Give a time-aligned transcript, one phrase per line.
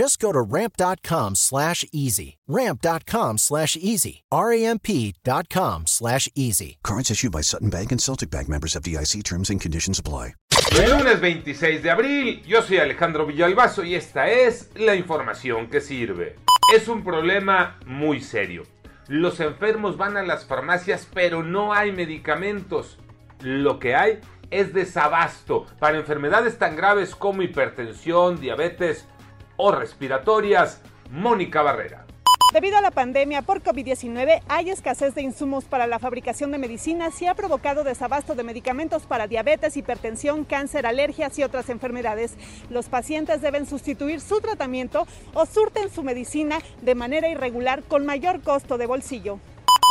[0.00, 2.38] Just go to ramp.com slash easy.
[2.48, 4.22] Ramp.com slash easy.
[4.32, 6.78] R-A-M-P.com slash easy.
[6.82, 10.36] Cards issued by Sutton Bank and Celtic Bank members of DIC terms and conditions apply.
[10.72, 15.82] El lunes 26 de abril, yo soy Alejandro Villalbazo y esta es la información que
[15.82, 16.36] sirve.
[16.74, 18.62] Es un problema muy serio.
[19.06, 22.96] Los enfermos van a las farmacias pero no hay medicamentos.
[23.42, 24.20] Lo que hay
[24.50, 29.04] es desabasto para enfermedades tan graves como hipertensión, diabetes
[29.60, 30.80] o respiratorias.
[31.10, 32.06] Mónica Barrera.
[32.52, 37.20] Debido a la pandemia por COVID-19, hay escasez de insumos para la fabricación de medicinas
[37.22, 42.34] y ha provocado desabasto de medicamentos para diabetes, hipertensión, cáncer, alergias y otras enfermedades.
[42.68, 48.40] Los pacientes deben sustituir su tratamiento o surten su medicina de manera irregular con mayor
[48.40, 49.38] costo de bolsillo.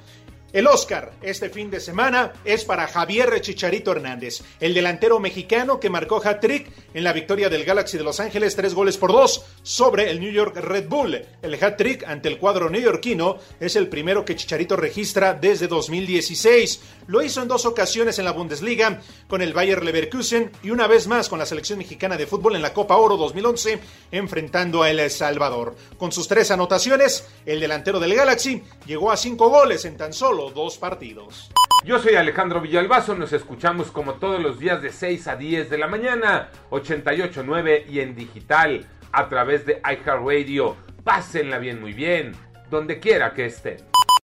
[0.51, 5.91] El Oscar este fin de semana es para Javier Chicharito Hernández, el delantero mexicano que
[5.91, 10.11] marcó hat-trick en la victoria del Galaxy de Los Ángeles, tres goles por dos sobre
[10.11, 11.21] el New York Red Bull.
[11.43, 16.81] El hat-trick ante el cuadro neoyorquino es el primero que Chicharito registra desde 2016.
[17.07, 21.07] Lo hizo en dos ocasiones en la Bundesliga con el Bayer Leverkusen y una vez
[21.07, 23.79] más con la selección mexicana de fútbol en la Copa Oro 2011
[24.11, 25.77] enfrentando a El Salvador.
[25.99, 30.51] Con sus tres anotaciones, el delantero del Galaxy llegó a cinco goles en tan solo
[30.51, 31.51] dos partidos.
[31.85, 35.79] Yo soy Alejandro Villalbazo, nos escuchamos como todos los días de 6 a 10 de
[35.79, 38.87] la mañana, 88.9 y en digital
[39.19, 40.77] a través de iHeartRadio.
[41.03, 42.33] Pásenla bien, muy bien,
[42.71, 43.79] donde quiera que estén.